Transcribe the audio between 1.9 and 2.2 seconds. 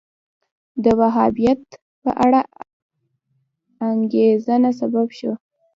په